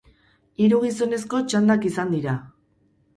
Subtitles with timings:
[0.61, 2.35] Hiru gizoneko txandak izan dira.